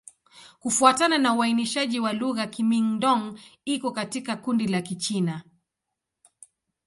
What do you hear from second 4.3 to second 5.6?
kundi la Kichina.